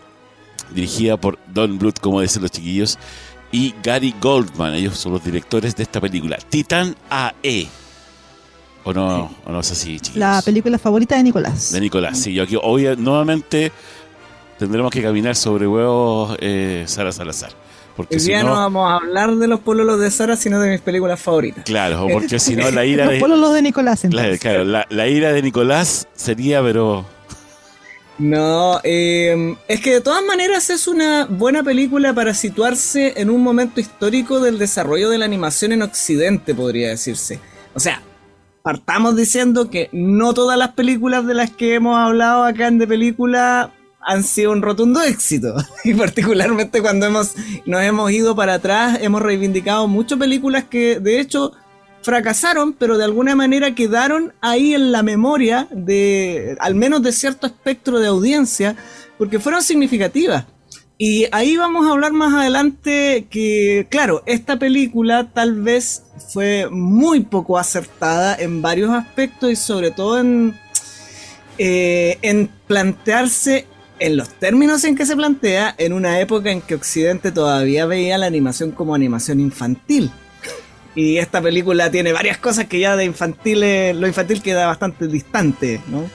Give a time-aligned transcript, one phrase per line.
[0.71, 2.99] dirigida por Don Bluth, como dicen los chiquillos,
[3.53, 4.75] y Gary Goldman.
[4.75, 7.69] Ellos son los directores de esta película, Titan AE.
[8.85, 10.17] ¿O no, ¿O no es así, chiquillos?
[10.17, 11.73] La película favorita de Nicolás.
[11.73, 12.33] De Nicolás, sí.
[12.33, 13.73] Yo aquí hoy nuevamente
[14.59, 17.51] tendremos que caminar sobre huevos eh, Sara Salazar.
[17.97, 21.19] Porque si no, vamos a hablar de los pololos de Sara, sino de mis películas
[21.19, 21.65] favoritas.
[21.65, 23.13] Claro, porque si no la ira de...
[23.13, 24.39] Los pololos de Nicolás, entonces.
[24.39, 27.07] Claro, la, la ira de Nicolás sería, pero
[28.19, 33.43] no, em, es que de todas maneras es una buena película para situarse en un
[33.43, 37.41] momento histórico del desarrollo de la animación en Occidente, podría decirse.
[37.75, 38.03] O sea,
[38.63, 42.87] partamos diciendo que no todas las películas de las que hemos hablado acá en de
[42.87, 45.55] película han sido un rotundo éxito.
[45.85, 47.35] Y particularmente cuando hemos,
[47.67, 51.53] nos hemos ido para atrás, hemos reivindicado muchas películas que de hecho
[52.07, 57.49] fracasaron, pero de alguna manera quedaron ahí en la memoria de, al menos de cierto
[57.49, 58.77] espectro de audiencia,
[59.19, 60.45] porque fueron significativas.
[60.99, 67.25] Y ahí vamos a hablar más adelante que, claro, esta película tal vez fue muy
[67.25, 70.57] poco acertada en varios aspectos y sobre todo en,
[71.59, 73.67] eh, en plantearse
[73.99, 78.17] en los términos en que se plantea en una época en que Occidente todavía veía
[78.17, 80.13] la animación como animación infantil.
[80.97, 83.61] Y esta película tiene varias cosas que ya de infantil,
[84.01, 86.09] lo infantil queda bastante distante, ¿no?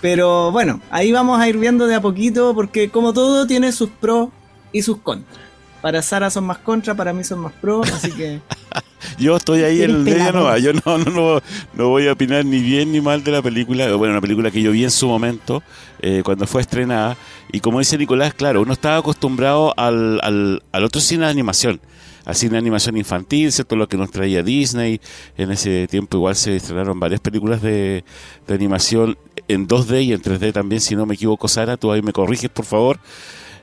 [0.00, 3.90] Pero bueno, ahí vamos a ir viendo de a poquito porque como todo tiene sus
[3.90, 4.30] pros
[4.72, 5.38] y sus contras.
[5.82, 8.40] Para Sara son más contras, para mí son más pros, así que...
[9.18, 11.42] yo estoy ahí en el medio, no, yo no, no,
[11.74, 13.94] no, voy a opinar ni bien ni mal de la película.
[13.96, 15.62] Bueno, una película que yo vi en su momento,
[16.00, 17.18] eh, cuando fue estrenada.
[17.52, 21.80] Y como dice Nicolás, claro, uno estaba acostumbrado al, al, al otro cine de animación
[22.24, 23.76] así de animación infantil, ¿cierto?
[23.76, 25.00] Lo que nos traía Disney.
[25.36, 28.04] En ese tiempo igual se estrenaron varias películas de,
[28.48, 29.16] animación
[29.48, 32.50] en 2D y en 3D también, si no me equivoco, Sara, tú ahí me corriges,
[32.50, 33.00] por favor.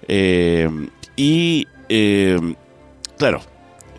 [0.08, 0.70] Eh,
[1.16, 2.40] y, eh,
[3.18, 3.42] claro,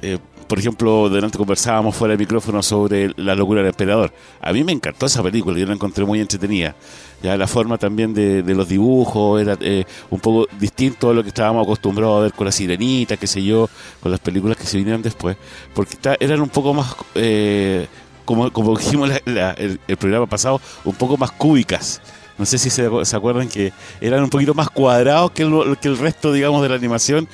[0.03, 0.19] eh,
[0.51, 4.13] por ejemplo, delante conversábamos fuera del micrófono sobre La locura del emperador.
[4.41, 6.75] A mí me encantó esa película, yo la encontré muy entretenida.
[7.23, 11.29] Ya la forma también de, los dibujos era eh, un poco distinto a lo que
[11.29, 13.71] estábamos acostumbrados a ver con la sirenita, qué sé yo,
[14.01, 15.37] con las películas que se vinieron después,
[15.73, 17.87] porque eran un poco más, eh,
[18.25, 22.03] como, como dijimos el, programa pasado, un poco más cúbicas.
[22.39, 25.99] No sé si se, acuerdan que eran un poquito más cuadrados que el, que el
[25.99, 27.29] resto, digamos, de la animación.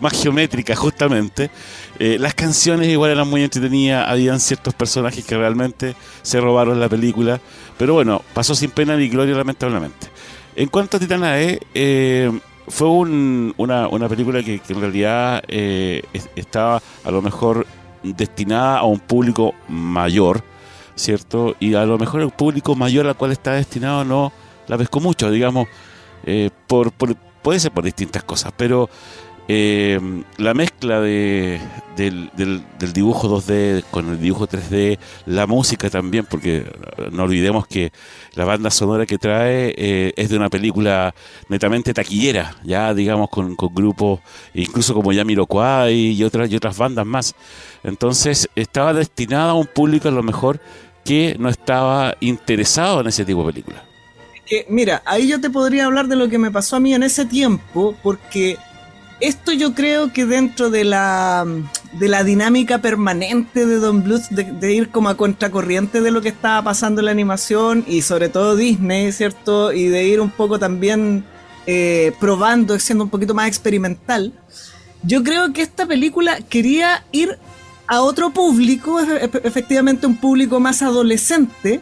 [0.00, 1.50] Más geométrica, justamente.
[1.98, 6.88] Eh, las canciones igual eran muy entretenidas, habían ciertos personajes que realmente se robaron la
[6.88, 7.40] película,
[7.78, 10.08] pero bueno, pasó sin pena ni gloria lamentablemente.
[10.54, 12.30] En cuanto a Titana E, eh,
[12.68, 16.02] fue una, una, película que, en realidad eh,
[16.34, 17.66] estaba a lo mejor
[18.02, 20.42] destinada a un público mayor,
[20.94, 21.56] ¿cierto?
[21.60, 24.32] Y a lo mejor el público mayor al cual está destinado no
[24.66, 25.68] la pescó mucho, digamos,
[26.66, 26.90] por,
[27.46, 28.90] puede ser por distintas cosas, pero
[29.48, 30.00] eh,
[30.38, 31.60] la mezcla de,
[31.96, 36.66] del, del, dibujo 2D con el dibujo 3D, la música también, porque
[37.12, 37.92] no olvidemos que
[38.34, 41.14] la banda sonora que trae eh, es de una película
[41.48, 44.20] netamente taquillera, ya digamos con, con grupos,
[44.52, 47.34] incluso como Yamiroquai y otras, y otras bandas más.
[47.84, 50.60] Entonces estaba destinada a un público a lo mejor
[51.04, 53.82] que no estaba interesado en ese tipo de películas.
[54.44, 57.02] Que, mira, ahí yo te podría hablar de lo que me pasó a mí en
[57.04, 58.58] ese tiempo, porque
[59.20, 61.46] esto yo creo que dentro de la,
[61.92, 66.28] de la dinámica permanente de Don Bluth, de, ir como a contracorriente de lo que
[66.28, 69.72] estaba pasando en la animación y sobre todo Disney, ¿cierto?
[69.72, 71.24] Y de ir un poco también
[71.66, 74.32] eh, probando, siendo un poquito más experimental,
[75.02, 77.38] yo creo que esta película quería ir
[77.86, 81.80] a otro público, efectivamente un público más adolescente,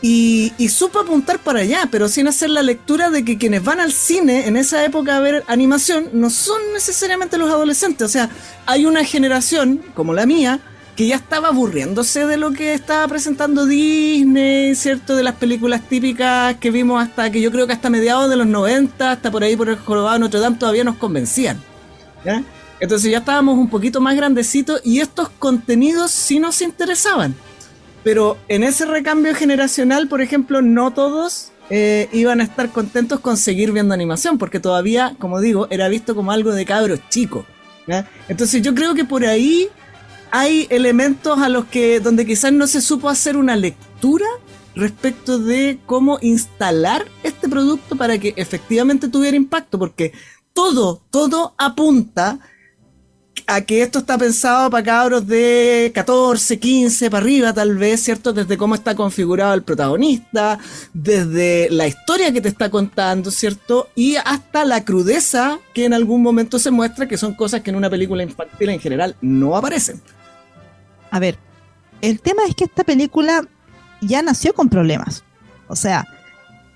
[0.00, 3.92] y, supo apuntar para allá, pero sin hacer la lectura de que quienes van al
[3.92, 8.04] cine en esa época a ver animación no son necesariamente los adolescentes.
[8.04, 8.30] O sea,
[8.66, 10.60] hay una generación, como la mía,
[10.94, 15.16] que ya estaba aburriéndose de lo que estaba presentando Disney, ¿cierto?
[15.16, 18.46] De las películas típicas que vimos hasta que yo creo que hasta mediados de los
[18.46, 21.60] 90, hasta por ahí por el Jorobado Notre Dame, todavía nos convencían.
[22.80, 27.34] Entonces ya estábamos un poquito más grandecitos y estos contenidos sí nos interesaban.
[28.04, 33.36] Pero en ese recambio generacional, por ejemplo, no todos eh, iban a estar contentos con
[33.36, 37.44] seguir viendo animación, porque todavía, como digo, era visto como algo de cabros chicos.
[38.28, 39.68] Entonces yo creo que por ahí
[40.30, 44.26] hay elementos a los que donde quizás no se supo hacer una lectura
[44.74, 50.12] respecto de cómo instalar este producto para que efectivamente tuviera impacto, porque
[50.52, 52.38] todo, todo apunta
[53.50, 58.34] a que esto está pensado para cabros de 14, 15 para arriba, tal vez, ¿cierto?
[58.34, 60.58] Desde cómo está configurado el protagonista,
[60.92, 63.88] desde la historia que te está contando, ¿cierto?
[63.94, 67.76] Y hasta la crudeza que en algún momento se muestra, que son cosas que en
[67.76, 70.02] una película infantil en general no aparecen.
[71.10, 71.38] A ver,
[72.02, 73.48] el tema es que esta película
[74.02, 75.24] ya nació con problemas.
[75.68, 76.06] O sea,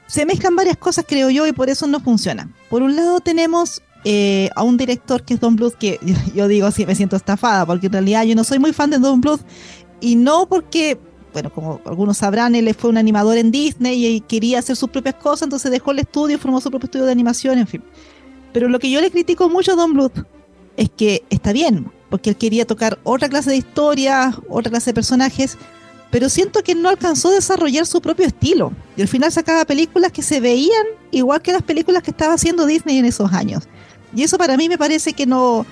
[0.06, 2.48] se mezclan varias cosas, creo yo, y por eso no funciona.
[2.70, 5.98] Por un lado tenemos eh, a un director que es Don Bluth, que
[6.34, 8.98] yo digo así, me siento estafada, porque en realidad yo no soy muy fan de
[8.98, 9.40] Don Bluth,
[10.00, 10.98] y no porque,
[11.32, 15.14] bueno, como algunos sabrán, él fue un animador en Disney y quería hacer sus propias
[15.14, 17.82] cosas, entonces dejó el estudio, formó su propio estudio de animación, en fin.
[18.52, 20.24] Pero lo que yo le critico mucho a Don Bluth
[20.76, 24.94] es que está bien, porque él quería tocar otra clase de historias, otra clase de
[24.94, 25.56] personajes,
[26.10, 28.70] pero siento que no alcanzó a desarrollar su propio estilo.
[28.96, 32.66] Y al final sacaba películas que se veían igual que las películas que estaba haciendo
[32.66, 33.66] Disney en esos años.
[34.14, 35.66] Y eso para mí me parece que no,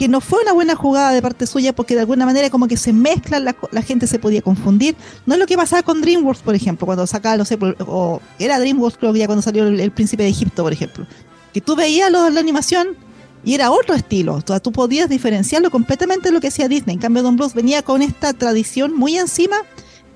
[0.00, 2.78] que no fue una buena jugada de parte suya porque de alguna manera como que
[2.78, 4.96] se mezclan, la, la gente se podía confundir.
[5.26, 8.58] No es lo que pasaba con DreamWorks, por ejemplo, cuando sacaba, no sé, o era
[8.58, 11.06] DreamWorks creo que ya cuando salió el, Príncipe de Egipto, por ejemplo.
[11.52, 12.96] Que tú veías lo, la animación
[13.44, 14.36] y era otro estilo.
[14.36, 16.94] O tú podías diferenciarlo completamente de lo que hacía Disney.
[16.94, 19.56] En cambio, Don Bluth venía con esta tradición muy encima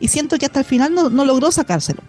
[0.00, 2.00] y siento que hasta el final no logró sacárselo.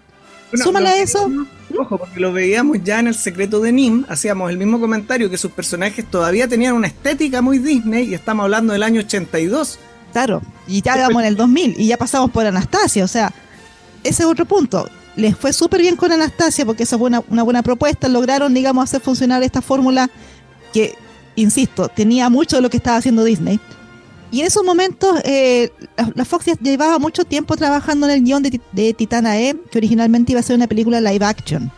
[0.63, 1.29] Súmale a eso.
[1.77, 5.37] Ojo, porque lo veíamos ya en El secreto de Nim, hacíamos el mismo comentario que
[5.37, 9.79] sus personajes todavía tenían una estética muy Disney y estamos hablando del año 82.
[10.13, 13.33] Claro, y ya vamos en el 2000 y ya pasamos por Anastasia, o sea,
[14.03, 14.89] ese es otro punto.
[15.15, 18.83] Les fue súper bien con Anastasia porque esa fue una, una buena propuesta, lograron, digamos,
[18.83, 20.09] hacer funcionar esta fórmula
[20.73, 20.95] que,
[21.35, 23.59] insisto, tenía mucho de lo que estaba haciendo Disney.
[24.31, 25.71] Y en esos momentos, eh,
[26.15, 30.31] la, Fox ya llevaba mucho tiempo trabajando en el guion de, Titana E, que originalmente
[30.31, 31.71] iba a ser una película live action.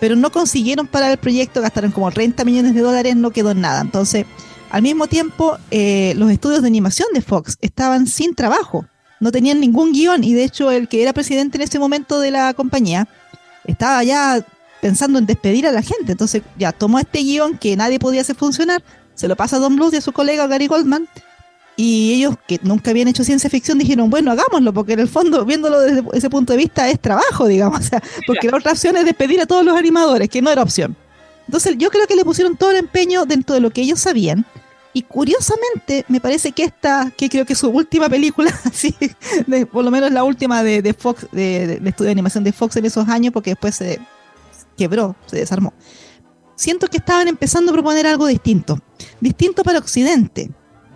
[0.00, 3.60] Pero no consiguieron parar el proyecto, gastaron como 30 millones de dólares, no quedó en
[3.60, 3.80] nada.
[3.80, 4.26] Entonces,
[4.70, 8.86] al mismo tiempo, eh, los estudios de animación de Fox estaban sin trabajo,
[9.20, 10.24] no tenían ningún guion.
[10.24, 13.06] Y de hecho, el que era presidente en ese momento de la compañía
[13.64, 14.44] estaba ya
[14.80, 16.12] pensando en despedir a la gente.
[16.12, 18.82] Entonces, ya tomó este guion que nadie podía hacer funcionar,
[19.14, 21.06] se lo pasa a Don Bluth y a su colega Gary Goldman
[21.76, 25.44] y ellos, que nunca habían hecho ciencia ficción, dijeron, bueno, hagámoslo, porque en el fondo,
[25.44, 27.80] viéndolo desde ese punto de vista, es trabajo, digamos.
[27.82, 30.62] O sea, porque la otra opción es despedir a todos los animadores, que no era
[30.62, 30.96] opción.
[31.46, 34.46] Entonces, yo creo que le pusieron todo el empeño dentro de lo que ellos sabían.
[34.94, 38.94] Y curiosamente, me parece que esta, que creo que su última película, así,
[39.70, 42.84] por lo menos la última de, Fox, de, de, estudio de animación de Fox en
[42.84, 43.98] esos años, porque después se
[44.76, 45.72] quebró, se desarmó.
[46.54, 48.78] Siento que estaban empezando a proponer algo distinto.
[49.20, 50.50] distinto para Occidente.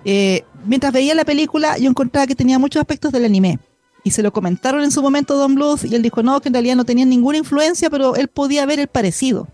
[0.04, 3.58] Eh, mientras veía la película, yo encontraba que tenía muchos aspectos del anime.
[4.04, 6.54] Y se lo comentaron en su momento Don Bluth y él dijo no, que en
[6.54, 9.49] realidad no tenía ninguna influencia, pero él podía ver el parecido.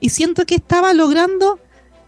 [0.00, 1.58] Y siento que estaba logrando,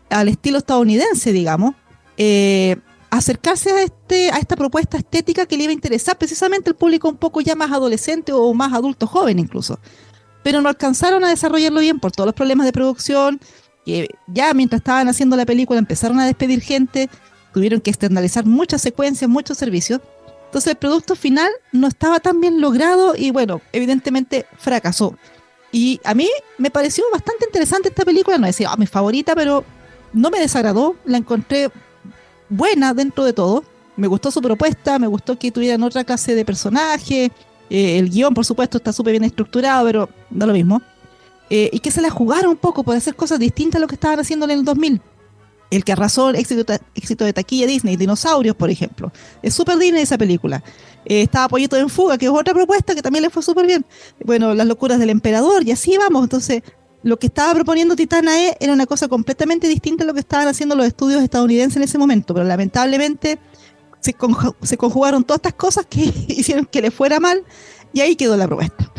[0.08, 1.74] al estilo estadounidense, digamos,
[2.16, 2.76] eh,
[3.10, 7.08] acercarse a, este, a esta propuesta estética que le iba a interesar precisamente al público
[7.08, 9.78] un poco ya más adolescente o más adulto joven incluso.
[10.42, 13.40] Pero no alcanzaron a desarrollarlo bien por todos los problemas de producción,
[13.84, 17.10] que ya mientras estaban haciendo la película empezaron a despedir gente,
[17.52, 20.00] tuvieron que externalizar muchas secuencias, muchos servicios.
[20.46, 25.16] Entonces el producto final no estaba tan bien logrado y bueno, evidentemente fracasó.
[25.72, 26.28] Y a mí
[26.58, 29.64] me pareció bastante interesante esta película, no decía ah, mi favorita, pero
[30.12, 31.70] no me desagradó, la encontré
[32.48, 33.64] buena dentro de todo.
[33.96, 37.30] Me gustó su propuesta, me gustó que tuvieran otra clase de personaje.
[37.68, 40.82] Eh, el guion, por supuesto, está súper bien estructurado, pero no lo mismo.
[41.48, 43.94] Eh, y que se la jugaron un poco por hacer cosas distintas a lo que
[43.94, 45.00] estaban haciendo en el 2000
[45.70, 49.12] el que arrasó el éxito, éxito de taquilla Disney, Dinosaurios, por ejemplo.
[49.42, 50.62] Es súper Disney esa película.
[51.04, 53.86] Eh, estaba Pollito en Fuga, que es otra propuesta que también le fue súper bien.
[54.24, 56.24] Bueno, Las locuras del emperador, y así vamos.
[56.24, 56.62] Entonces,
[57.02, 60.48] lo que estaba proponiendo Titana E era una cosa completamente distinta a lo que estaban
[60.48, 63.38] haciendo los estudios estadounidenses en ese momento, pero lamentablemente
[64.00, 67.44] se conjugaron todas estas cosas que hicieron que le fuera mal,
[67.92, 68.90] y ahí quedó la propuesta.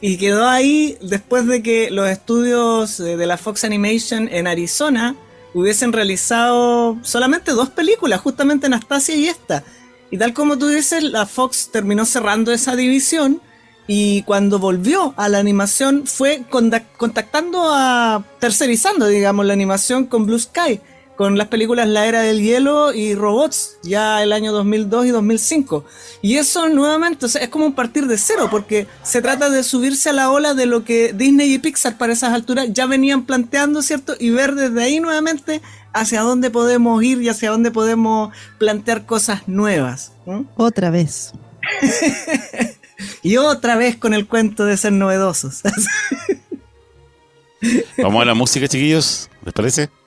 [0.00, 5.14] Y quedó ahí después de que los estudios de la Fox Animation en Arizona
[5.52, 9.64] hubiesen realizado solamente dos películas, justamente Anastasia y esta.
[10.10, 13.40] Y tal como tú dices, la Fox terminó cerrando esa división
[13.86, 20.38] y cuando volvió a la animación fue contactando a, tercerizando, digamos, la animación con Blue
[20.38, 20.80] Sky
[21.20, 25.84] con las películas La Era del Hielo y Robots, ya el año 2002 y 2005.
[26.22, 30.14] Y eso nuevamente es como un partir de cero, porque se trata de subirse a
[30.14, 34.14] la ola de lo que Disney y Pixar para esas alturas ya venían planteando, ¿cierto?
[34.18, 35.60] Y ver desde ahí nuevamente
[35.92, 40.12] hacia dónde podemos ir y hacia dónde podemos plantear cosas nuevas.
[40.56, 41.34] Otra vez.
[43.22, 45.60] y otra vez con el cuento de ser novedosos.
[47.98, 49.99] Vamos a la música, chiquillos, ¿les parece?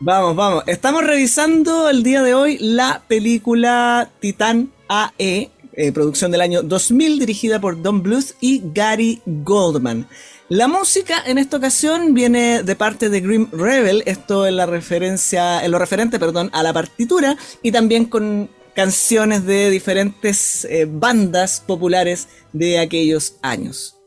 [0.00, 0.62] Vamos, vamos.
[0.68, 7.18] Estamos revisando el día de hoy la película Titán AE, eh, producción del año 2000,
[7.18, 10.06] dirigida por Don Bluth y Gary Goldman.
[10.48, 15.64] La música en esta ocasión viene de parte de Grim Rebel, esto en la referencia,
[15.64, 21.60] en lo referente, perdón, a la partitura y también con canciones de diferentes eh, bandas
[21.66, 23.97] populares de aquellos años.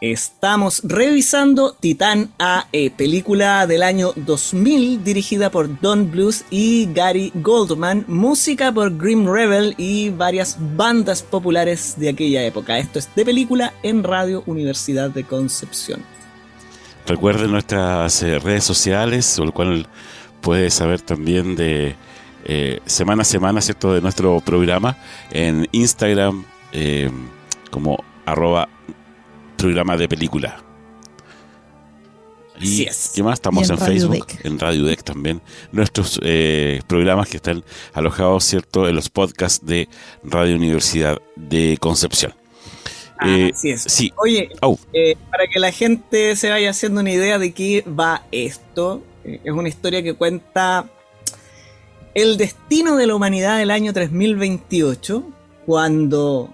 [0.00, 8.04] Estamos revisando Titán AE, película del año 2000 dirigida por Don Blues y Gary Goldman,
[8.06, 12.78] música por Grim Rebel y varias bandas populares de aquella época.
[12.78, 16.00] Esto es de película en Radio Universidad de Concepción.
[17.04, 19.88] Recuerden nuestras eh, redes sociales, o el cual
[20.40, 21.96] puedes saber también de
[22.44, 24.96] eh, semana a semana, ¿cierto?, de nuestro programa
[25.32, 27.10] en Instagram eh,
[27.72, 28.68] como arroba
[29.58, 30.64] programa de película.
[32.60, 33.34] Y ¿qué más?
[33.34, 35.40] Estamos en, Facebook, en Radio Deck también.
[35.70, 39.88] Nuestros eh, programas que están alojados, ¿cierto?, en los podcasts de
[40.24, 42.34] Radio Universidad de Concepción.
[43.18, 43.82] Ah, eh, es.
[43.82, 44.12] Sí.
[44.16, 44.48] Oye,
[44.92, 49.52] eh, para que la gente se vaya haciendo una idea de qué va esto, es
[49.52, 50.88] una historia que cuenta
[52.14, 55.22] el destino de la humanidad del año 3028,
[55.66, 56.52] cuando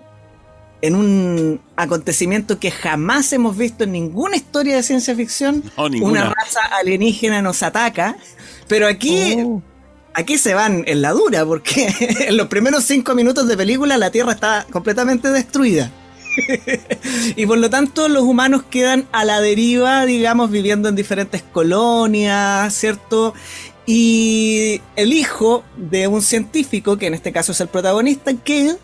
[0.84, 5.64] en un acontecimiento que jamás hemos visto en ninguna historia de ciencia ficción.
[5.78, 8.18] una raza alienígena nos ataca,
[8.68, 9.62] pero aquí, oh.
[10.12, 11.88] aquí se van en la dura, porque
[12.28, 15.90] en los primeros cinco minutos de película la Tierra está completamente destruida.
[17.36, 22.74] y por lo tanto los humanos quedan a la deriva, digamos, viviendo en diferentes colonias,
[22.74, 23.32] ¿cierto?
[23.86, 28.76] Y el hijo de un científico, que en este caso es el protagonista, que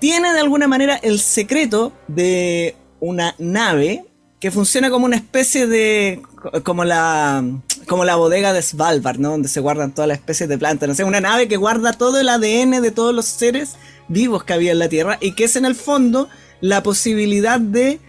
[0.00, 4.04] tiene de alguna manera el secreto de una nave
[4.40, 6.22] que funciona como una especie de
[6.64, 7.44] como la
[7.86, 9.30] como la bodega de Svalbard, ¿no?
[9.30, 12.18] Donde se guardan todas las especies de plantas, no sé, una nave que guarda todo
[12.18, 13.76] el ADN de todos los seres
[14.08, 16.28] vivos que había en la Tierra y que es en el fondo
[16.60, 18.00] la posibilidad de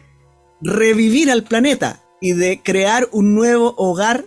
[0.61, 4.25] revivir al planeta y de crear un nuevo hogar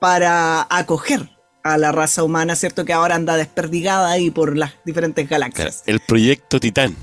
[0.00, 1.35] para acoger
[1.72, 2.84] a la raza humana, ¿cierto?
[2.84, 5.82] Que ahora anda desperdigada ahí por las diferentes galaxias.
[5.86, 6.94] el proyecto Titán.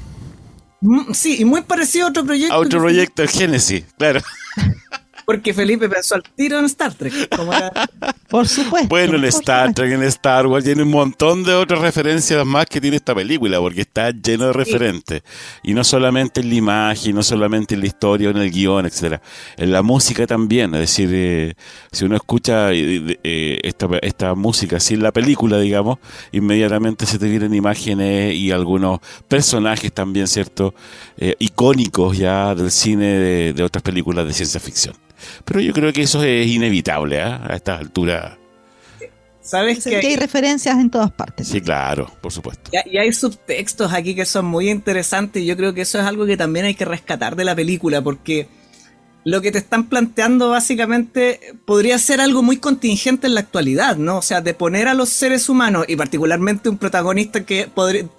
[0.82, 2.54] Mm, sí, y muy parecido a otro proyecto.
[2.54, 4.22] A otro proyecto, el Génesis, claro.
[5.26, 7.14] Porque Felipe pensó al tiro en Star Trek.
[8.30, 8.90] Por supuesto.
[8.90, 12.82] Bueno, en Star Trek, en Star Wars, tiene un montón de otras referencias más que
[12.82, 15.22] tiene esta película, porque está lleno de referentes.
[15.62, 19.22] Y no solamente en la imagen, no solamente en la historia, en el guion, etcétera
[19.56, 20.74] En la música también.
[20.74, 21.54] Es decir, eh,
[21.92, 26.00] si uno escucha eh, eh, esta, esta música sin la película, digamos,
[26.32, 30.74] inmediatamente se te vienen imágenes y algunos personajes también, ¿cierto?
[31.38, 34.96] icónicos ya del cine de otras películas de ciencia ficción.
[35.46, 37.22] Pero yo creo que eso es inevitable ¿eh?
[37.22, 38.38] a estas alturas.
[39.44, 41.50] ¿Sabes que, hay referencias en todas partes?
[41.50, 42.72] Sí, claro, por supuesto.
[42.86, 46.26] Y, hay subtextos aquí que son muy interesantes y yo creo que eso es algo
[46.26, 48.48] que también hay que rescatar de la película porque
[49.26, 54.18] lo que te están planteando básicamente podría ser algo muy contingente en la actualidad, ¿no?
[54.18, 57.70] O sea, de poner a los seres humanos y particularmente un protagonista que,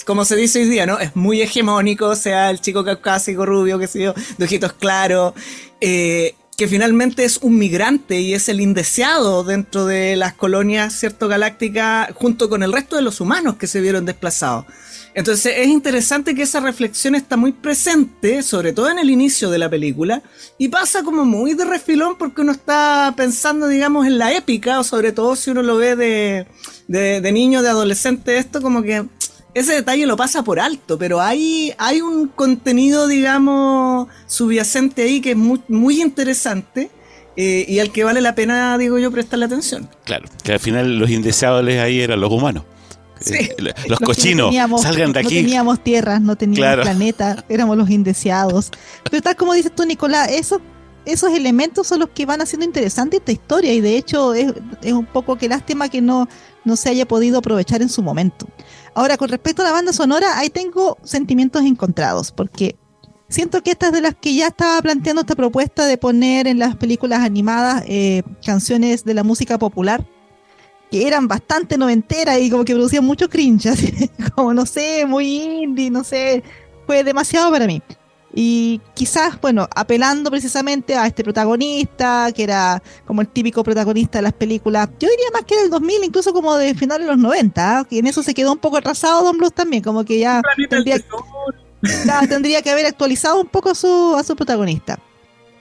[0.04, 0.98] como se dice hoy día, ¿no?
[0.98, 5.34] Es muy hegemónico, o sea, el chico caucásico, rubio, que sé yo, de ojitos claros,
[5.80, 11.26] eh, que finalmente es un migrante y es el indeseado dentro de las colonias, ¿cierto?
[11.26, 14.66] Galácticas, junto con el resto de los humanos que se vieron desplazados.
[15.14, 19.58] Entonces es interesante que esa reflexión está muy presente, sobre todo en el inicio de
[19.58, 20.22] la película,
[20.58, 24.84] y pasa como muy de refilón porque uno está pensando, digamos, en la épica, o
[24.84, 26.46] sobre todo si uno lo ve de,
[26.88, 29.04] de, de niño, de adolescente, esto como que
[29.54, 35.30] ese detalle lo pasa por alto, pero hay, hay un contenido, digamos, subyacente ahí que
[35.30, 36.90] es muy, muy interesante.
[37.36, 39.88] Eh, y al que vale la pena, digo yo, prestarle atención.
[40.04, 42.64] Claro, que al final los indeseables ahí eran los humanos.
[43.32, 43.56] Eh,
[43.88, 45.36] los, cochinos, salgan de aquí.
[45.36, 48.70] No teníamos tierras, no teníamos planeta, éramos los indeseados.
[49.08, 50.60] Pero tal como dices tú, Nicolás, eso,
[51.04, 54.92] esos elementos son los que van haciendo interesante esta historia y de hecho es, es
[54.92, 56.28] un poco que lástima que no,
[56.64, 58.46] no se haya podido aprovechar en su momento.
[58.94, 62.76] Ahora, con respecto a la banda sonora, ahí tengo sentimientos encontrados, porque
[63.28, 66.60] siento que esta es de las que ya estaba planteando esta propuesta de poner en
[66.60, 70.06] las películas animadas eh, canciones de la música popular,
[70.90, 73.68] que eran bastante noventeras y como que producían mucho cringe,
[74.36, 76.44] como no sé, muy indie, no sé,
[76.86, 77.82] fue demasiado para mí.
[78.36, 84.22] Y quizás, bueno, apelando precisamente a este protagonista, que era como el típico protagonista de
[84.22, 87.78] las películas, yo diría más que del 2000, incluso como de finales de los 90,
[87.78, 87.84] ¿ah?
[87.84, 90.96] que en eso se quedó un poco atrasado Don Blues también, como que ya tendría,
[92.28, 94.98] tendría, que haber actualizado un poco a su, a su protagonista.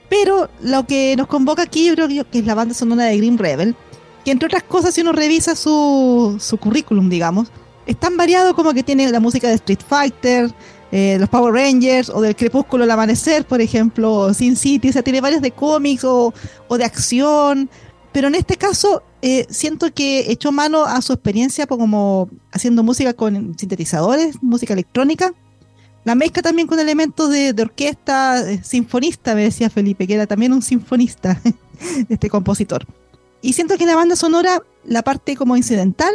[0.08, 3.38] Pero lo que nos convoca aquí, yo creo que es la banda sonora de Green
[3.38, 3.76] Rebel,
[4.24, 7.52] que entre otras cosas, si uno revisa su, su currículum, digamos,
[7.86, 10.50] es tan variado como que tiene la música de Street Fighter,
[10.96, 15.02] eh, los Power Rangers o del Crepúsculo al Amanecer, por ejemplo, Sin City, o sea,
[15.02, 16.32] tiene varios de cómics o,
[16.70, 17.68] de acción,
[18.12, 23.12] pero en este caso eh, siento que echó mano a su experiencia como haciendo música
[23.12, 25.34] con sintetizadores, música electrónica,
[26.04, 30.62] La mezcla también con elementos de, orquesta, sinfonista, me decía Felipe, que era también un
[30.62, 31.40] sinfonista,
[32.08, 32.86] este compositor.
[33.42, 36.14] Y siento que la banda sonora, la parte como incidental,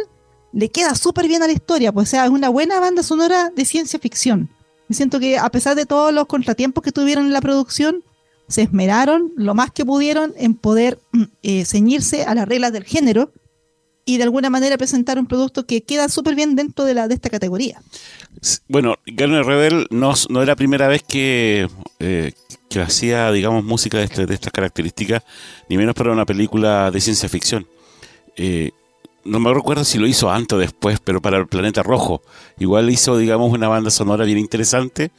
[0.54, 3.66] le queda súper bien a la historia, pues sea, es una buena banda sonora de
[3.66, 4.48] ciencia ficción.
[4.90, 8.02] Me siento que a pesar de todos los contratiempos que tuvieron en la producción,
[8.48, 12.82] se esmeraron lo más que pudieron en poder mm, eh, ceñirse a las reglas del
[12.82, 13.32] género
[14.04, 17.14] y de alguna manera presentar un producto que queda súper bien dentro de, la, de
[17.14, 17.80] esta categoría.
[18.66, 21.68] Bueno, Garner Rebel no, era la primera vez que,
[22.00, 22.32] eh,
[22.68, 25.22] que hacía, digamos, música de, este, de, estas características,
[25.68, 27.64] ni menos para una película de ciencia ficción.
[28.36, 28.72] Eh,
[29.24, 32.22] no me recuerdo si lo hizo antes o después, pero para el Planeta Rojo.
[32.58, 35.10] Igual hizo, digamos, una banda sonora bien interesante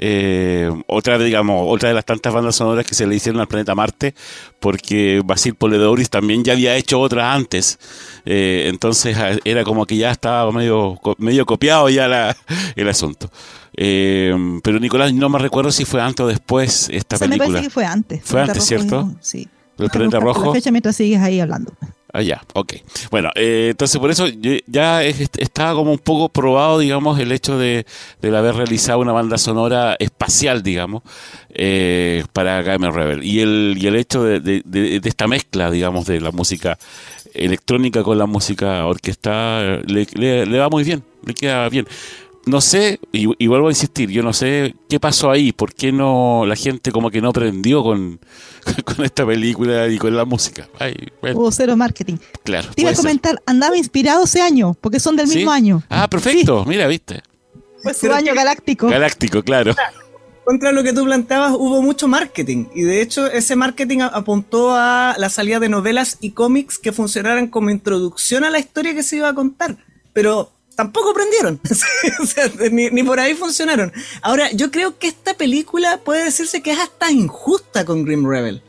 [0.00, 3.74] eh, otra, digamos, otra de las tantas bandas sonoras que se le hicieron al planeta
[3.74, 4.14] Marte,
[4.60, 7.78] porque Basil Poledouris también ya había hecho otra antes.
[8.24, 12.36] Eh, entonces era como que ya estaba medio, medio copiado ya
[12.76, 13.28] el asunto.
[13.76, 17.48] Eh, pero Nicolás, no me recuerdo si fue antes o después esta película.
[17.48, 18.20] Me parece que fue antes.
[18.24, 19.14] Fue antes, ¿cierto?
[19.20, 19.48] sí.
[19.78, 20.46] El planeta rojo.
[20.46, 21.72] La fecha mientras sigues ahí hablando.
[22.18, 22.74] Ah, ya, ok.
[23.12, 24.26] Bueno, eh, entonces por eso
[24.66, 27.86] ya estaba como un poco probado, digamos, el hecho de,
[28.24, 31.04] haber realizado una banda sonora espacial, digamos,
[31.50, 33.22] eh, para Gamer Rebel.
[33.22, 36.76] Y el, y el hecho de, esta mezcla, digamos, de la música
[37.34, 41.86] electrónica con la música orquestada, le, le va muy bien, le queda bien
[42.48, 46.44] no sé, y, vuelvo a insistir, yo no sé qué pasó ahí, por qué no
[46.46, 48.18] la gente como que no aprendió con,
[48.84, 50.68] con esta película y con la música.
[51.34, 52.16] Hubo cero marketing.
[52.44, 52.68] Claro.
[52.74, 55.82] Te iba a comentar, andaba inspirado ese año, porque son del mismo año.
[55.88, 57.22] Ah, perfecto, mira, viste.
[57.82, 58.88] Fue su año galáctico.
[58.88, 59.74] Galáctico, claro.
[60.44, 62.66] Contra lo que tú planteabas, hubo mucho marketing.
[62.74, 67.48] Y de hecho, ese marketing apuntó a la salida de novelas y cómics que funcionaran
[67.48, 69.76] como introducción a la historia que se iba a contar.
[70.14, 71.60] Pero tampoco prendieron.
[72.22, 73.92] o sea, ni, por ahí funcionaron.
[74.22, 78.62] Ahora, yo creo que esta película puede decirse que es hasta injusta con Grim Rebel.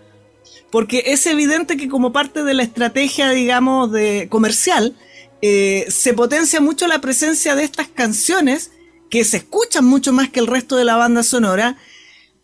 [0.71, 4.95] Porque es evidente que como parte de la estrategia, digamos, de comercial,
[5.43, 8.71] eh, se potencia mucho la presencia de estas canciones
[9.11, 11.77] que se escuchan mucho más que el resto de la banda sonora,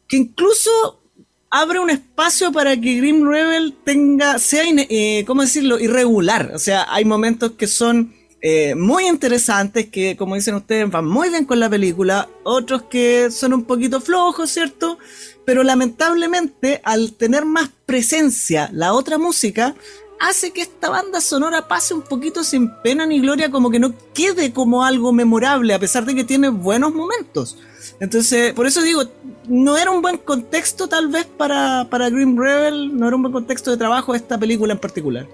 [0.08, 1.02] que incluso
[1.50, 6.52] abre un espacio para que Grim Rebel tenga, sea, eh, ¿cómo decirlo?, irregular.
[6.54, 8.14] O sea, hay momentos que son
[8.48, 13.32] eh, muy interesantes que, como dicen ustedes, van muy bien con la película, otros que
[13.32, 15.00] son un poquito flojos, ¿cierto?
[15.46, 19.74] Pero lamentablemente, al tener más presencia la otra música,
[20.20, 23.96] hace que esta banda sonora pase un poquito sin pena ni gloria, como que no
[24.14, 27.58] quede como algo memorable, a pesar de que tiene buenos momentos.
[28.00, 29.06] Entonces, por eso digo,
[29.48, 33.34] no era un buen contexto tal vez para, para Green Rebel, no era un buen
[33.34, 35.26] contexto de trabajo esta película en particular.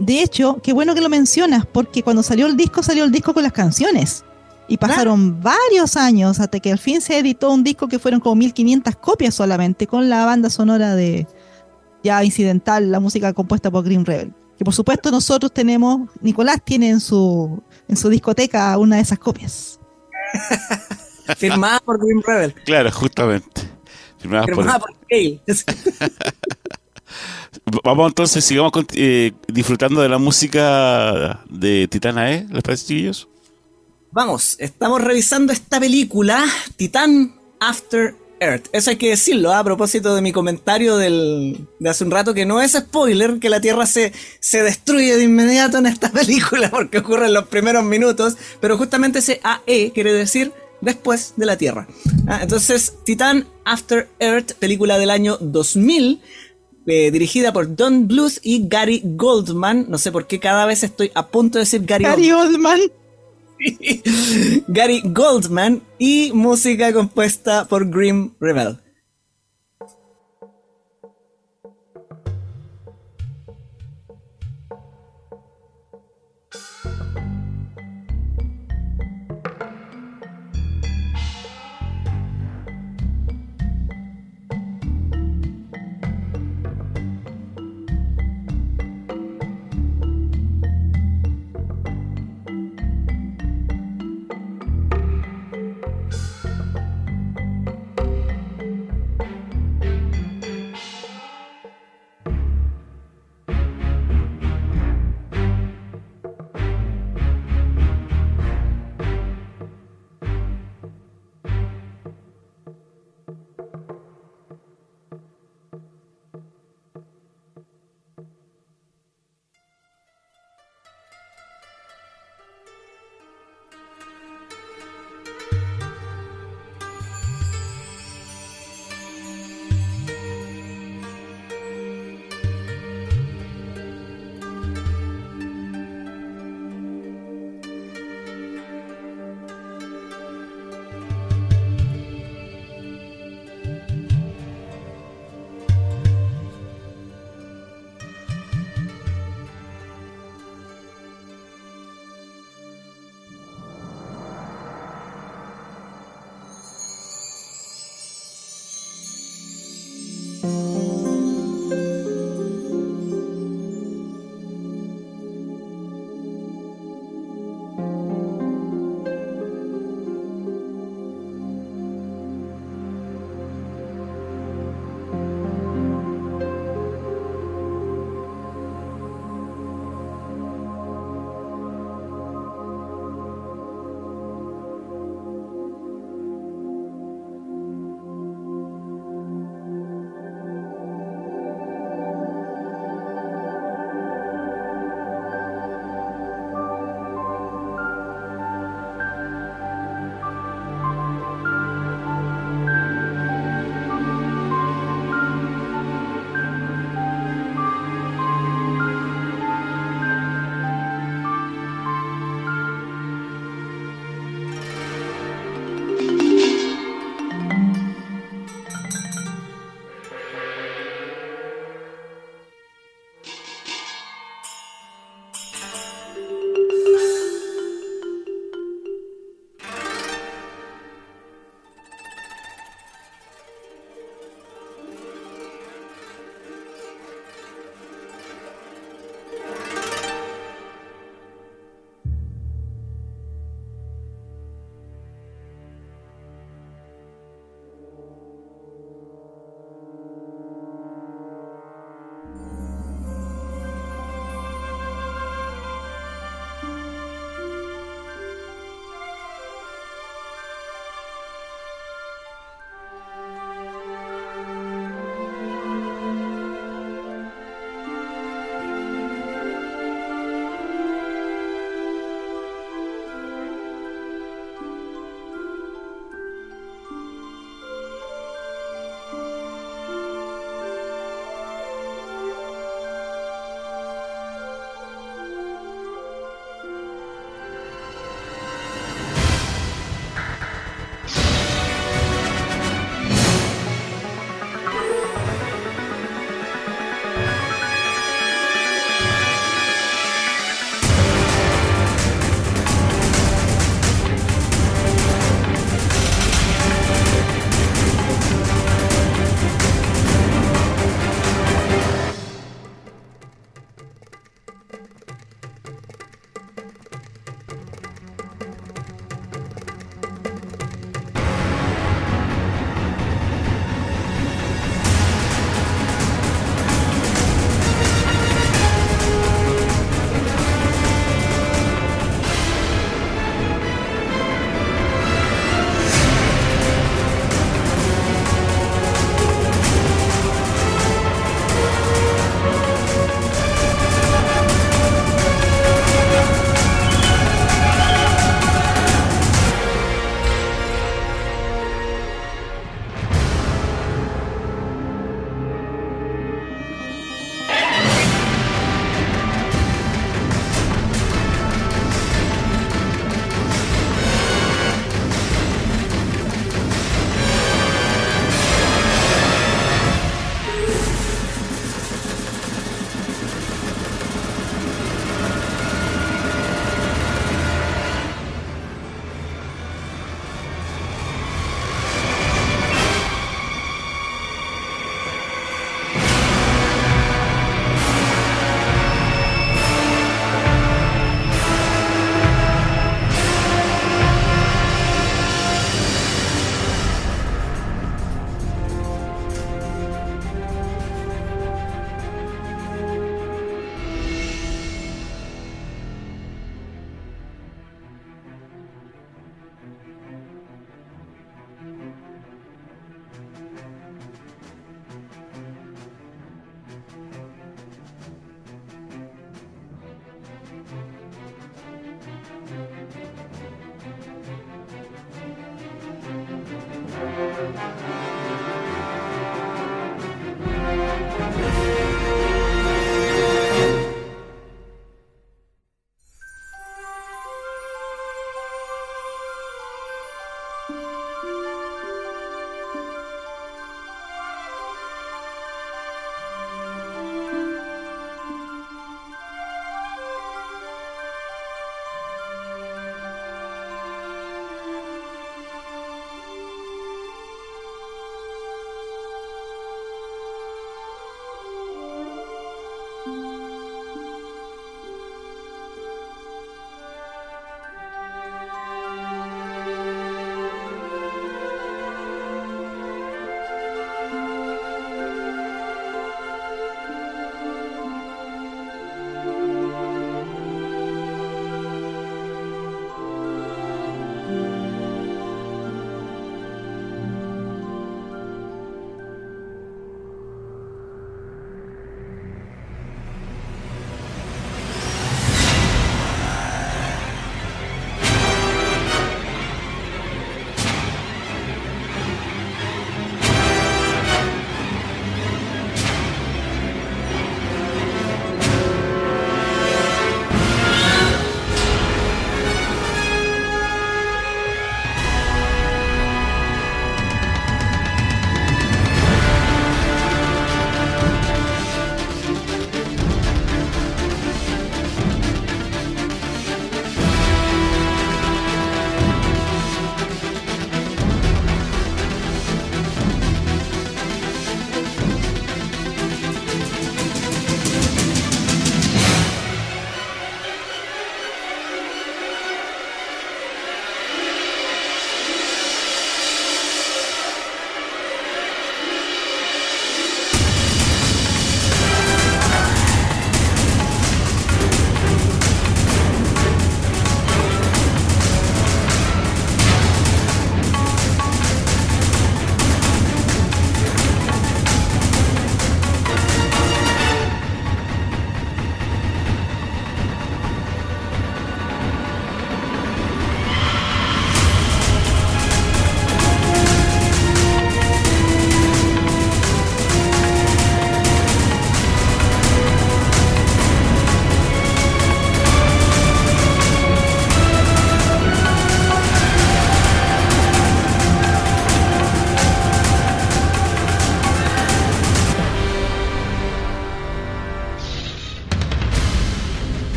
[0.00, 3.34] De hecho, qué bueno que lo mencionas, porque cuando salió el disco, salió el disco
[3.34, 4.24] con las canciones.
[4.66, 8.36] Y pasaron varios años hasta que al fin se editó un disco que fueron como
[8.36, 11.26] 1500 copias solamente, con la banda sonora de
[12.02, 14.32] ya incidental, la música compuesta por Green Rebel.
[14.56, 19.18] Que por supuesto nosotros tenemos, Nicolás tiene en su, en su discoteca una de esas
[19.18, 19.80] copias.
[21.36, 22.54] Firmada por Green Rebel.
[22.64, 23.62] Claro, justamente.
[24.18, 24.66] Firmada, por, por
[27.84, 33.28] Vamos entonces, sigamos eh, disfrutando de la música de Titana E, ¿les parece, chiquillos?
[34.12, 36.44] Vamos, estamos revisando esta película,
[36.76, 38.66] Titan After Earth.
[38.72, 39.60] Eso hay que decirlo, ¿ah?
[39.60, 43.50] a propósito de mi comentario del, de hace un rato, que no es spoiler, que
[43.50, 47.84] la Tierra se, se destruye de inmediato en esta película, porque ocurre en los primeros
[47.84, 51.86] minutos, pero justamente ese AE quiere decir después de la Tierra.
[52.26, 56.20] Ah, entonces, Titan After Earth, película del año 2000,
[56.86, 59.86] eh, dirigida por Don Bluth y Gary Goldman.
[59.88, 62.80] No sé por qué cada vez estoy a punto de decir Gary, Gary Goldman.
[64.68, 68.78] Gary Goldman y música compuesta por Grim Rebel.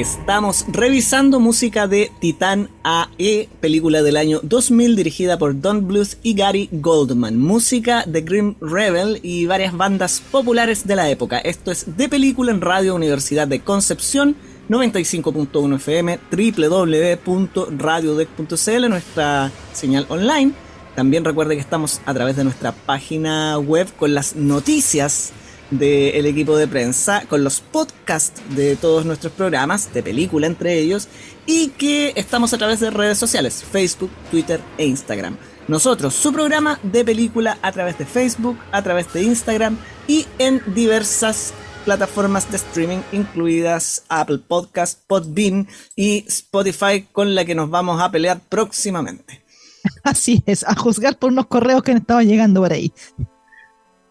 [0.00, 6.34] Estamos revisando música de Titan AE, película del año 2000 dirigida por Don Bluth y
[6.34, 7.38] Gary Goldman.
[7.38, 11.38] Música de Grim Rebel y varias bandas populares de la época.
[11.38, 14.36] Esto es de película en Radio Universidad de Concepción,
[14.68, 20.52] 95.1 FM, www.radiodec.cl, nuestra señal online.
[20.94, 25.32] También recuerde que estamos a través de nuestra página web con las noticias
[25.70, 31.08] del equipo de prensa, con los podcasts de todos nuestros programas, de película entre ellos,
[31.46, 35.36] y que estamos a través de redes sociales, Facebook, Twitter e Instagram.
[35.68, 40.62] Nosotros, su programa de película a través de Facebook, a través de Instagram y en
[40.74, 41.52] diversas
[41.84, 48.10] plataformas de streaming, incluidas Apple Podcast, Podbean y Spotify, con la que nos vamos a
[48.10, 49.44] pelear próximamente.
[50.04, 52.92] Así es, a juzgar por unos correos que han estado llegando por ahí.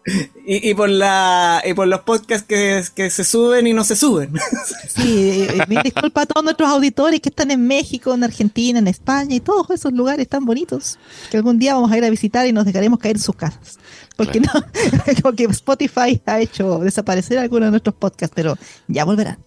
[0.48, 4.32] Y, por la y por los podcasts que, se suben y no se suben.
[4.88, 9.34] Sí, me disculpa a todos nuestros auditores que están en México, en Argentina, en España
[9.34, 10.98] y todos esos lugares tan bonitos
[11.30, 13.78] que algún día vamos a ir a visitar y nos dejaremos caer en sus casas.
[14.16, 14.52] Porque no,
[15.22, 19.38] porque Spotify ha hecho desaparecer algunos de nuestros podcasts, pero ya volverán.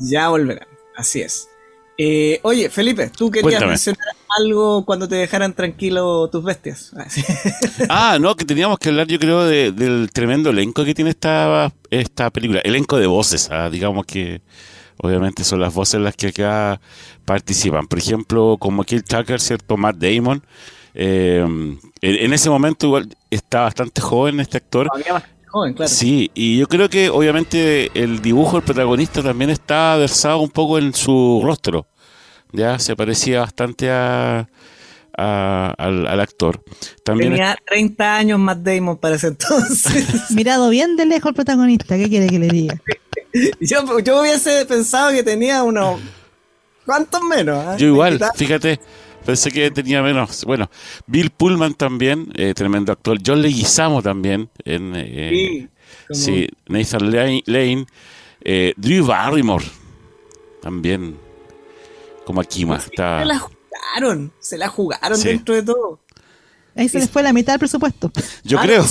[0.00, 1.48] Ya volverán, así es.
[1.98, 4.04] Eh, oye, Felipe, tú querías mencionar
[4.38, 6.92] algo cuando te dejaran tranquilo tus bestias.
[7.88, 12.30] ah, no, que teníamos que hablar, yo creo, del tremendo elenco que tiene esta, esta
[12.30, 12.60] película.
[12.60, 14.42] Elenco de voces, ah, digamos que
[14.98, 16.80] obviamente son las voces las que acá
[17.24, 17.86] participan.
[17.86, 19.76] Por ejemplo, como Kill Tucker, ¿cierto?
[19.76, 20.42] Matt Damon.
[20.98, 21.44] Eh,
[22.00, 24.88] en ese momento igual está bastante joven este actor.
[25.56, 25.88] Joven, claro.
[25.88, 30.78] Sí, y yo creo que obviamente el dibujo del protagonista también está versado un poco
[30.78, 31.86] en su rostro
[32.52, 34.48] ya se parecía bastante a,
[35.16, 36.62] al, actor.
[37.04, 40.30] También Tenía 30 años más Damon para ese entonces.
[40.30, 42.80] Mirado bien de lejos el protagonista, ¿qué quiere que le diga?
[43.60, 46.00] yo, yo hubiese pensado que tenía unos...
[46.84, 47.64] ¿Cuántos menos?
[47.66, 47.76] Ah?
[47.76, 48.78] Yo igual, fíjate,
[49.26, 50.44] pensé que tenía menos.
[50.44, 50.70] Bueno,
[51.06, 53.18] Bill Pullman también, eh, tremendo actor.
[53.24, 54.48] John Leguizamo también.
[54.64, 55.68] En, eh,
[56.10, 57.86] sí, Nathan Lane.
[58.48, 59.64] Eh, Drew Barrymore
[60.62, 61.18] también
[62.24, 62.76] como Akima.
[62.76, 63.20] Está...
[63.20, 66.00] Se la jugaron, se la jugaron dentro de todo.
[66.76, 68.12] Ahí se les fue la mitad del presupuesto.
[68.44, 68.84] Yo creo.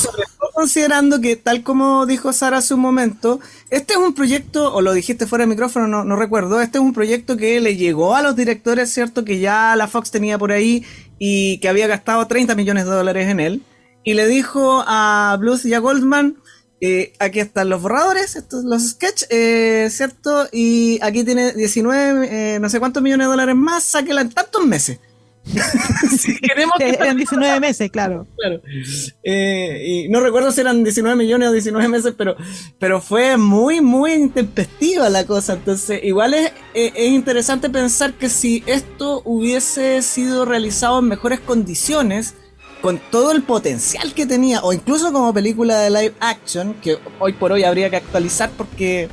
[0.55, 4.93] Considerando que, tal como dijo Sara hace un momento, este es un proyecto, o lo
[4.93, 8.37] dijiste fuera de micrófono, no, recuerdo, este es un proyecto que le llegó a los
[8.37, 9.25] directores, ¿cierto?
[9.25, 10.85] Que ya la Fox tenía por ahí
[11.19, 13.63] y que había gastado 30 millones de dólares en él.
[14.05, 16.37] Y le dijo a Blues y a Goldman,
[16.79, 20.47] eh, aquí están los borradores, estos los sketches, eh, ¿cierto?
[20.53, 24.65] Y aquí tiene 19, eh, no sé cuántos millones de dólares más, sáquela en tantos
[24.65, 24.99] meses.
[26.17, 28.27] si queremos que eran 19 meses, claro.
[28.37, 28.61] claro.
[29.23, 32.35] y no recuerdo si eran 19 millones o 19 meses, pero,
[32.79, 35.53] pero fue muy, muy intempestiva la cosa.
[35.53, 42.35] Entonces, igual es, es interesante pensar que si esto hubiese sido realizado en mejores condiciones,
[42.81, 47.33] con todo el potencial que tenía, o incluso como película de live action, que hoy
[47.33, 49.09] por hoy habría que actualizar porque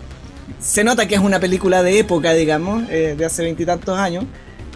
[0.61, 4.25] se nota que es una película de época, digamos, eh, de hace veintitantos años,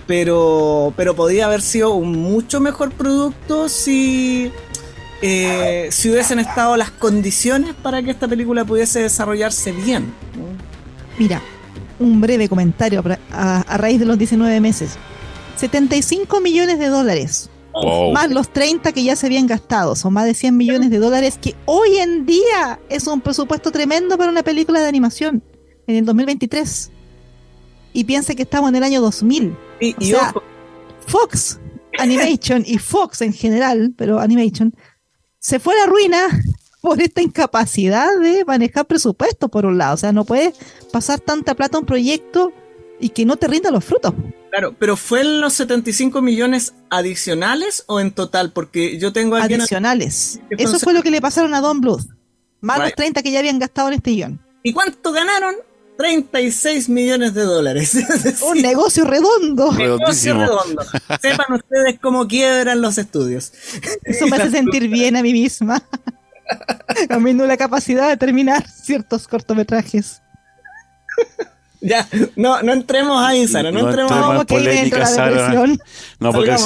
[0.06, 4.50] pero, pero podría haber sido un mucho mejor producto si,
[5.22, 10.12] eh, si hubiesen estado las condiciones para que esta película pudiese desarrollarse bien.
[11.18, 11.42] Mira,
[11.98, 13.02] un breve comentario
[13.32, 14.96] a, a raíz de los 19 meses.
[15.56, 17.50] 75 millones de dólares
[18.12, 19.96] más los 30 que ya se habían gastado.
[19.96, 24.16] Son más de 100 millones de dólares que hoy en día es un presupuesto tremendo
[24.16, 25.42] para una película de animación
[25.86, 26.90] en el 2023.
[27.96, 29.56] Y piensa que estamos en el año 2000.
[29.80, 29.94] Y,
[31.06, 31.58] Fox
[31.98, 34.74] Animation y Fox en general, pero Animation,
[35.38, 36.28] se fue a la ruina
[36.82, 39.94] por esta incapacidad de manejar presupuesto, por un lado.
[39.94, 40.54] O sea, no puedes
[40.92, 42.52] pasar tanta plata a un proyecto
[43.00, 44.12] y que no te rinda los frutos.
[44.50, 48.52] Claro, pero ¿fue en los 75 millones adicionales o en total?
[48.52, 50.38] Porque yo tengo Adicionales.
[50.50, 52.04] Eso fue lo que le pasaron a Don Bluth.
[52.60, 54.38] Más los 30 que ya habían gastado en este guion.
[54.62, 55.54] ¿Y cuánto ganaron?
[55.96, 57.96] 36 millones de dólares.
[58.48, 59.72] Un negocio redondo.
[59.76, 60.82] Negocio redondo.
[61.20, 63.52] Sepan ustedes cómo quiebran los estudios.
[64.04, 65.82] Eso me hace sentir bien a mí misma.
[67.08, 70.22] A mí no la capacidad de terminar ciertos cortometrajes.
[71.80, 75.52] Ya, no, no entremos ahí, Sara, no, entremos polémica, Sara.
[76.20, 76.56] No, porque,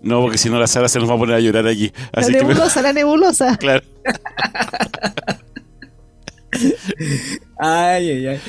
[0.00, 1.92] no, porque si no la Sara se nos va a poner a llorar aquí.
[2.14, 3.56] la nebulosa, la nebulosa.
[3.58, 3.84] Claro.
[7.58, 8.40] ay, ay, ay.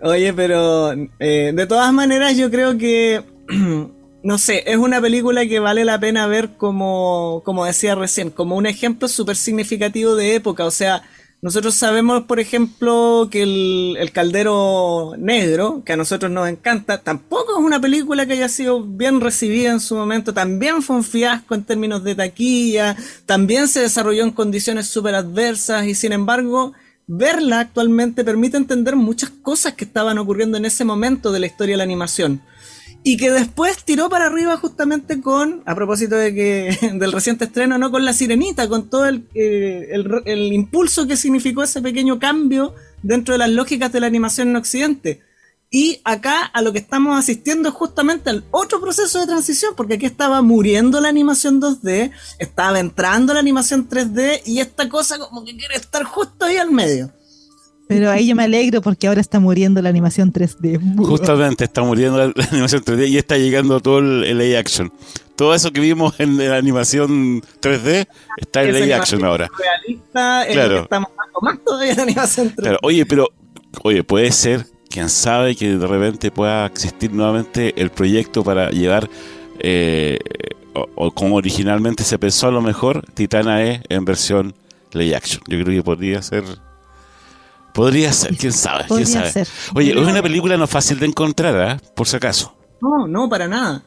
[0.00, 3.22] Oye, pero eh, de todas maneras yo creo que,
[4.22, 8.56] no sé, es una película que vale la pena ver como, como decía recién, como
[8.56, 10.66] un ejemplo súper significativo de época.
[10.66, 11.02] O sea,
[11.44, 17.62] Nosotros sabemos, por ejemplo, que el, Caldero Negro, que a nosotros nos encanta, tampoco es
[17.62, 21.64] una película que haya sido bien recibida en su momento, también fue un fiasco en
[21.64, 22.96] términos de taquilla,
[23.26, 26.72] también se desarrolló en condiciones súper adversas y sin embargo,
[27.06, 31.74] verla actualmente permite entender muchas cosas que estaban ocurriendo en ese momento de la historia
[31.74, 32.40] de la animación
[33.06, 37.76] y que después tiró para arriba justamente con, a propósito de que del reciente estreno,
[37.78, 39.90] no con la sirenita, con todo el, eh,
[40.24, 44.56] el, impulso que significó ese pequeño cambio dentro de las lógicas de la animación en
[44.56, 45.20] Occidente.
[45.74, 49.94] Y acá a lo que estamos asistiendo es justamente al otro proceso de transición, porque
[49.94, 55.44] aquí estaba muriendo la animación 2D, estaba entrando la animación 3D y esta cosa como
[55.44, 57.10] que quiere estar justo ahí al medio.
[57.88, 60.96] Pero ahí yo me alegro porque ahora está muriendo la animación 3D.
[61.04, 64.92] Justamente está muriendo la, animación 3D y está llegando todo el, el action.
[65.34, 68.06] Todo eso que vimos en la animación 3D
[68.36, 69.50] está en el action ahora.
[69.58, 70.82] Realista, claro.
[70.82, 71.10] estamos
[71.42, 72.78] más todavía animación 3D.
[72.82, 73.28] Oye, pero
[73.82, 79.10] oye, puede ser, quién sabe, que de repente pueda existir nuevamente el proyecto para llevar
[79.58, 80.20] eh,
[80.72, 84.54] o, como originalmente se pensó a lo mejor, Titana E en versión
[84.92, 85.42] live action.
[85.48, 86.44] Yo creo que podría ser
[87.72, 89.32] Podría ser, quién sabe, quién sabe.
[89.74, 91.80] Oye, es una película no fácil de encontrar, ¿eh?
[91.96, 92.54] por si acaso.
[92.80, 93.82] No, no, para nada.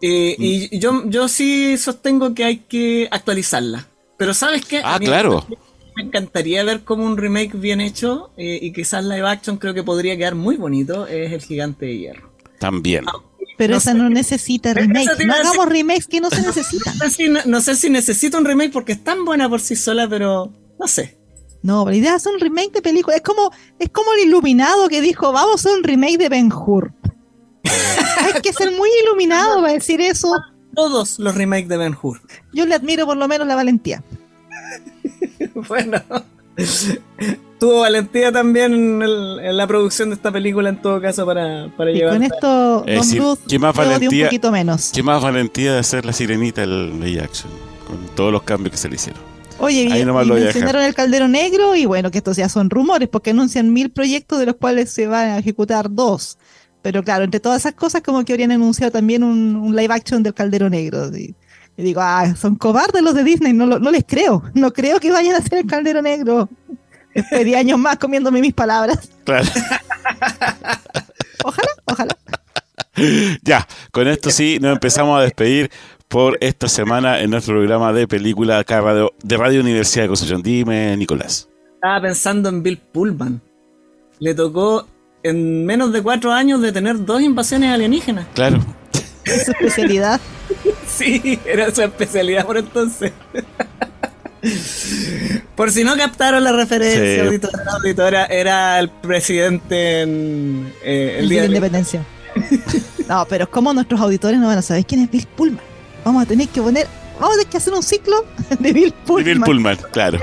[0.00, 3.88] Eh, y yo, yo sí sostengo que hay que actualizarla.
[4.16, 4.82] Pero ¿sabes qué?
[4.84, 5.44] Ah, claro.
[5.48, 5.56] Me
[6.02, 10.16] encantaría ver como un remake bien hecho eh, y quizás live action creo que podría
[10.16, 11.06] quedar muy bonito.
[11.06, 12.32] Es El Gigante de Hierro.
[12.58, 13.04] También.
[13.08, 13.22] Ah,
[13.56, 15.24] pero esa no necesita remake.
[15.24, 16.94] No hagamos remakes que no se necesitan.
[17.46, 20.88] no sé si necesita un remake porque es tan buena por sí sola, pero no
[20.88, 21.18] sé.
[21.62, 23.16] No, la idea es un remake de película.
[23.16, 26.52] Es como, es como el iluminado que dijo, vamos a hacer un remake de Ben
[26.52, 26.92] Hur.
[28.34, 30.30] Hay que ser muy iluminado para decir eso.
[30.74, 32.20] Todos los remakes de Ben Hur.
[32.52, 34.04] Yo le admiro por lo menos la valentía.
[35.68, 36.02] bueno.
[37.58, 42.02] Tuvo valentía también en, la producción de esta película, en todo caso, para, para y
[42.02, 43.16] Con esto, es
[43.48, 44.90] ¿qué más valentía, un poquito menos.
[44.92, 47.50] ¿Qué más valentía de hacer la sirenita el de Jackson?
[47.86, 49.22] Con todos los cambios que se le hicieron.
[49.58, 53.72] Oye, y, mencionaron el caldero negro y bueno, que estos ya son rumores porque anuncian
[53.72, 56.38] mil proyectos de los cuales se van a ejecutar dos.
[56.82, 60.34] Pero claro, entre todas esas cosas como que habrían anunciado también un, live action del
[60.34, 61.10] caldero negro.
[61.76, 65.10] Y, digo, ah, son cobardes los de Disney, no, no les creo, no creo que
[65.10, 66.48] vayan a hacer el caldero negro.
[67.30, 69.08] Pedí años más comiéndome mis palabras.
[69.24, 69.46] Claro.
[71.44, 72.16] ojalá, ojalá.
[73.42, 75.70] Ya, con esto sí nos empezamos a despedir
[76.08, 78.82] por esta semana en nuestro programa de película acá
[79.22, 80.42] de Radio Universidad de Concepción.
[80.42, 81.48] Dime, Nicolás.
[81.74, 83.40] Estaba pensando en Bill Pullman.
[84.20, 84.86] Le tocó
[85.22, 88.26] en menos de cuatro años de tener dos invasiones alienígenas.
[88.34, 88.60] Claro.
[89.24, 90.20] ¿Es su especialidad?
[90.86, 93.12] sí, era su especialidad por entonces.
[95.56, 101.48] Por si no captaron la referencia, auditora, era el presidente en eh, el, día de
[101.48, 102.04] la independencia.
[103.08, 105.74] no, pero ¿cómo nuestros auditores no van a saber quién es Bill Pullman?
[106.04, 108.24] vamos a tener que poner, vamos a tener que hacer un ciclo
[108.58, 109.24] de Bill Pullman.
[109.24, 110.18] Bill Pullman, claro.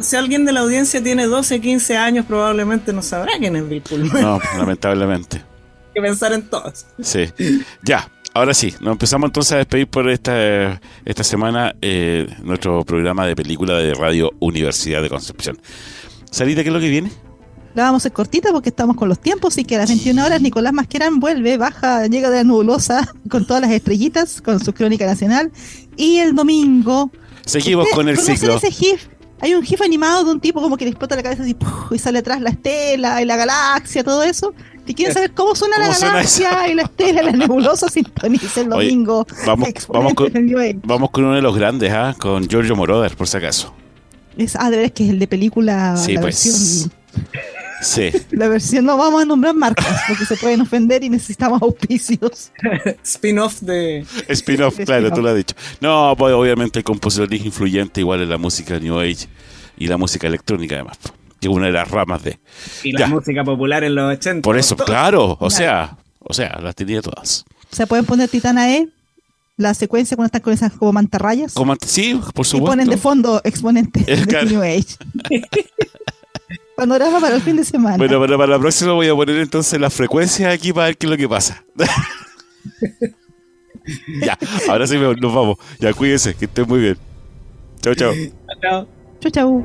[0.00, 3.82] Si, alguien de la audiencia tiene 12, 15 años, probablemente no sabrá quién es Bill
[3.82, 4.22] Pullman.
[4.22, 5.36] No, lamentablemente.
[5.36, 6.86] Hay que pensar en todos.
[7.00, 7.32] Sí.
[7.82, 13.26] Ya, ahora sí, nos empezamos entonces a despedir por esta, esta semana eh, nuestro programa
[13.26, 15.58] de película de Radio Universidad de Concepción.
[16.30, 17.10] Sarita, ¿qué es lo que viene?
[17.74, 20.24] La vamos a ser cortita porque estamos con los tiempos y que a las 21
[20.24, 24.72] horas Nicolás Masquerán vuelve, baja, llega de la nubulosa con todas las estrellitas, con su
[24.72, 25.50] crónica nacional.
[25.96, 27.10] Y el domingo...
[27.44, 28.56] Seguimos con el ciclo.
[28.56, 29.06] ese GIF?
[29.40, 31.56] Hay un GIF animado de un tipo como que le explota la cabeza así,
[31.90, 34.52] y sale atrás la estela y la galaxia, todo eso.
[34.86, 39.26] Si quieren saber cómo suena la galaxia y la estela la nebulosa, sintoniza el domingo.
[39.46, 40.32] vamos, vamos, con,
[40.82, 42.16] vamos con uno de los grandes, ¿ah?
[42.18, 43.74] con Giorgio Moroder, por si acaso.
[44.36, 45.96] Es, ah, de verdad que es el de película.
[45.96, 46.88] Sí, pues.
[47.80, 48.10] Sí.
[48.30, 52.50] La versión no vamos a nombrar marcas porque se pueden ofender y necesitamos auspicios.
[53.04, 54.04] Spin-off de.
[54.28, 55.54] Spin-off, claro, tú lo has dicho.
[55.80, 59.26] No, pues obviamente el compositor es influyente igual en la música New Age
[59.76, 60.98] y la música electrónica además.
[61.40, 62.40] Que es una de las ramas de.
[62.82, 64.42] Y la música popular en los 80.
[64.42, 67.44] Por eso, claro, o sea, o sea, las tenía todas.
[67.70, 68.88] Se pueden poner Titana E,
[69.56, 71.54] la secuencia cuando están con esas como mantarrayas.
[71.86, 72.56] sí, por supuesto.
[72.56, 74.96] Y ponen de fondo exponentes de New Age.
[76.76, 77.96] Panorama para el fin de semana.
[77.96, 81.06] Bueno, pero para la próxima voy a poner entonces la frecuencia aquí para ver qué
[81.06, 81.64] es lo que pasa.
[84.22, 84.38] ya,
[84.68, 85.58] ahora sí nos vamos.
[85.78, 86.98] Ya cuídense, que estén muy bien.
[87.80, 87.94] Chao.
[87.94, 88.12] Chao.
[89.20, 89.64] Chao, chao.